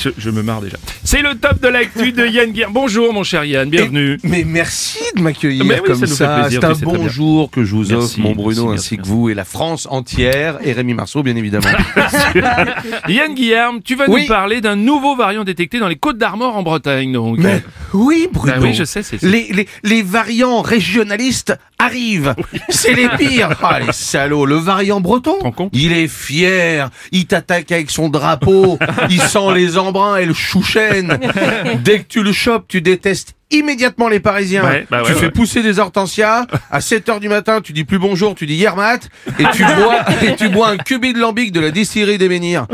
[0.00, 0.78] Je, je me marre déjà.
[1.04, 2.70] C'est le top de l'actu de Yann Guerre.
[2.70, 4.18] Bonjour mon cher Yann, bienvenue.
[4.24, 8.32] Mais merci de m'accueillir oui, comme ça C'est un bonjour que je vous offre, mon
[8.32, 8.96] Bruno, merci, ainsi merci.
[8.96, 11.68] que vous et la France entière, et Rémi Marceau, bien évidemment.
[13.08, 14.22] Yann Guillaume, tu vas Oui.
[14.22, 17.12] nous parler d'un nouveau variant détecté dans les Côtes d'Armor en Bretagne.
[17.12, 17.38] Donc.
[17.38, 17.62] Mais
[17.92, 18.54] oui, Bruno.
[18.54, 22.34] Bah oui, je sais, c'est- Les, les, les variants régionalistes arrivent.
[22.68, 23.48] C'est les pires.
[23.62, 24.46] Ah, les salauds.
[24.46, 25.36] Le variant breton,
[25.72, 26.88] il est fier.
[27.12, 28.78] Il t'attaque avec son drapeau.
[29.10, 31.18] il sent les embruns et le chouchen.
[31.84, 34.64] Dès que tu le chopes, tu détestes immédiatement les Parisiens.
[34.64, 35.18] Ouais, bah ouais, tu ouais.
[35.18, 36.46] fais pousser des hortensias.
[36.70, 39.00] À 7 heures du matin, tu dis plus bonjour, tu dis Yermat.
[39.38, 42.66] Et tu bois, et tu bois un cubi de lambic de la distillerie des Menhirs.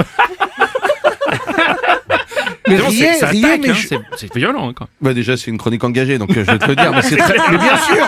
[2.69, 4.69] Mais Non, c'est- riez, ça riez, attaque, mais hein, je- c'est- c'est violent.
[4.69, 4.89] hein, quoi.
[5.01, 7.17] bah déjà c'est une chronique engagée donc euh, je vais te le dire mais c'est
[7.17, 8.07] très mais bien sûr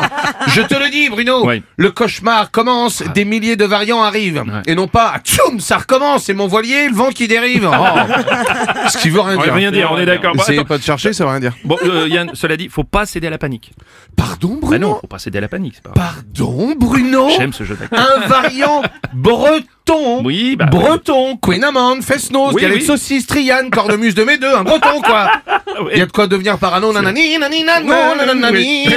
[0.48, 1.62] je te le dis Bruno Ouais.
[1.76, 4.62] le cauchemar commence des milliers de variants arrivent Ouais.
[4.66, 8.88] et non pas tchoum ça recommence c'est mon voilier le vent qui dérive oh.
[8.88, 10.34] ce qui veut rien On dire va rien dire, on est d'accord.
[10.34, 10.68] Bon, essayez attends.
[10.68, 13.26] pas de chercher ça veut rien dire Bon, euh, Yann, cela dit, faut pas céder
[13.26, 13.72] à la panique.
[14.16, 16.14] pardon Bruno Bah non, faut pas céder à la panique, c'est pas grave.
[16.14, 17.94] pardon Bruno J'aime ce jeu d'actu.
[17.96, 18.82] un variant
[19.14, 19.64] breton
[20.24, 20.66] Oui, bah.
[20.66, 22.82] breton Queen Amand Fesnos Oui, oui.
[22.82, 25.30] saucisse Triane cornemuse de mes deux un breton quoi
[25.82, 25.90] oui.
[25.94, 27.88] il y a de quoi devenir parano nanani nanani nanani
[28.52, 28.88] oui.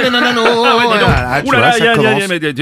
[1.44, 1.72] Voilà,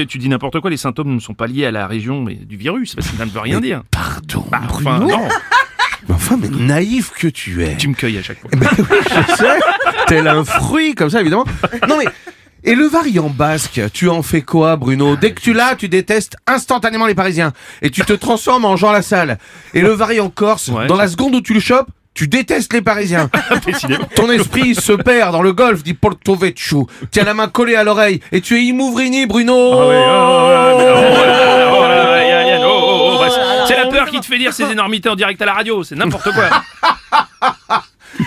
[0.07, 2.57] tu dis n'importe quoi, les symptômes ne sont pas liés à la région mais du
[2.57, 3.83] virus, parce que ça ne veut rien dire.
[3.91, 5.27] Pardon, Bah, enfin, Bruno non,
[6.07, 7.77] Mais Enfin, mais naïf que tu es.
[7.77, 8.49] tu me cueilles à chaque fois.
[8.55, 9.59] Ben oui, je sais.
[10.07, 11.45] Tel un fruit, comme ça, évidemment.
[11.87, 12.05] Non, mais...
[12.63, 16.35] Et le variant basque, tu en fais quoi, Bruno Dès que tu l'as, tu détestes
[16.47, 17.53] instantanément les Parisiens.
[17.81, 19.37] Et tu te transformes en Jean Lassalle.
[19.73, 22.81] Et le variant corse, Ouais, dans la seconde où tu le chopes, tu détestes les
[22.81, 23.29] Parisiens.
[24.15, 26.87] Ton esprit se perd dans le golfe di Porto Vecchio.
[27.09, 28.19] Tiens la main collée à l'oreille.
[28.31, 31.15] Et tu es Imouvrini, Bruno Ah oh, oh, oh, oh
[31.73, 31.85] oh
[32.63, 35.15] oh, oh, oh, bah, c'est- c'est la peur qui te fait dire ces énormités en
[35.15, 36.49] direct à la radio, c'est n'importe quoi.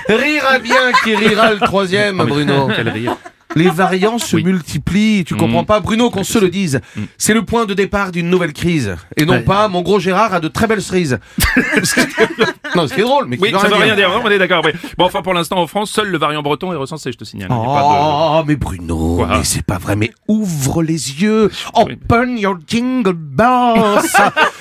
[0.09, 2.69] Rira bien qui rira le troisième, Bruno.
[2.75, 3.17] Quel rire.
[3.55, 4.45] Les variants se Oui.
[4.45, 5.67] multiplient, tu comprends Mm.
[5.67, 6.81] pas Bruno qu'on se le dise.
[7.19, 8.97] C'est le point de départ d'une nouvelle crise.
[9.17, 9.41] Et non Ouais.
[9.41, 11.19] pas mon gros Gérard a de très belles cerises.
[12.75, 14.39] non, ce qui est drôle, mais qui Oui, ça veut rien dire, non, on est
[14.39, 14.59] d'accord.
[14.59, 14.75] après.
[14.99, 17.49] Bon, enfin, pour l'instant, en France, seul le variant breton est recensé, je te signale.
[17.49, 21.51] Pas de- Oh, mais Bruno, Quoi mais c'est pas vrai, mais ouvre les yeux.
[21.77, 21.93] Oui.
[22.09, 24.01] Open your jingle bells.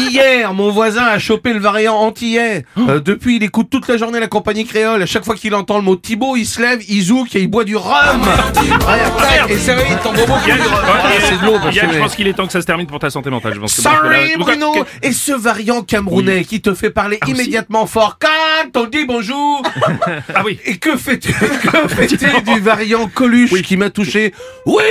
[0.00, 2.64] Hier, mon voisin a chopé le variant antillais.
[2.78, 5.02] Euh, depuis, il écoute toute la journée la compagnie créole.
[5.02, 7.48] À chaque fois qu'il entend le mot Thibaut, il se lève, il zouk et il
[7.48, 8.20] boit du rhum.
[8.22, 10.68] Ouais, tac, et c'est vrai, ton bobo qui du rhum.
[10.86, 12.98] Ah, c'est de l'eau, Yann, je pense qu'il est temps que ça se termine pour
[12.98, 13.54] ta santé mentale.
[13.54, 14.72] Je pense que Sorry Bruno
[15.02, 19.62] Et ce variant camerounais qui te fait parler immédiatement fort quand on dit bonjour
[20.34, 20.58] Ah oui.
[20.64, 22.16] Et que fais-tu fais-tu
[22.46, 24.32] du variant Coluche qui m'a touché?
[24.66, 24.82] Oui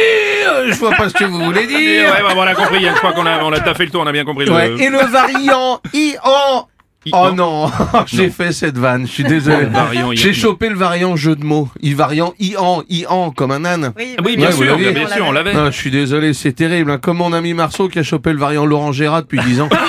[0.48, 2.82] euh, Je vois pas ce que vous voulez Et dire ouais, bah, on a compris,
[2.82, 4.54] Yann, je crois qu'on a, on a taffé le tour, on a bien compris le.
[4.54, 6.68] Ouais, Et le variant Ian
[7.14, 7.72] Oh non,
[8.06, 9.68] j'ai fait cette vanne, je suis désolé.
[9.68, 10.16] Le.
[10.16, 11.70] J'ai chopé le variant jeu de mots.
[11.80, 13.94] Il variant Ian, Ian comme un âne.
[13.98, 15.54] Ah Oui, bien Ouais, sûr, bien sûr, on l'avait.
[15.56, 16.92] Ah, je suis désolé, c'est terrible.
[16.92, 16.98] hein.
[17.02, 19.70] Comme mon ami Marceau qui a chopé le variant Laurent Gérard depuis 10 ans.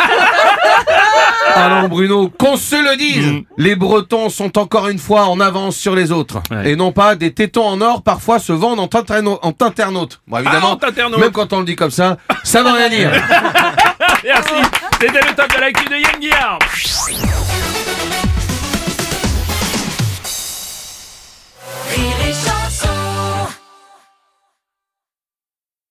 [1.57, 3.41] Non, Bruno, qu'on se le dise, Mm.
[3.57, 6.39] les Bretons sont encore une fois en avance sur les autres.
[6.53, 6.71] Ouais.
[6.71, 10.21] Et non pas des tétons en or parfois se vendent en, en internaute.
[10.29, 13.11] Bon, évidemment, Ah, en même quand on le dit comme ça, ça veut rien dire.
[14.25, 14.53] Merci.
[15.01, 17.68] C'était le top de l'actu de Yann Guillard.